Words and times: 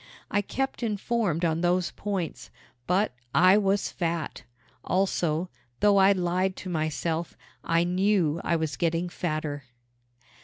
I 0.31 0.41
kept 0.41 0.81
informed 0.81 1.45
on 1.45 1.61
those 1.61 1.91
points 1.91 2.49
but 2.87 3.13
I 3.35 3.55
was 3.59 3.91
fat! 3.91 4.41
Also, 4.83 5.49
though 5.79 5.97
I 5.97 6.11
lied 6.11 6.55
to 6.55 6.69
myself, 6.71 7.37
I 7.63 7.83
knew 7.83 8.41
I 8.43 8.55
was 8.55 8.77
getting 8.77 9.09
fatter. 9.09 9.65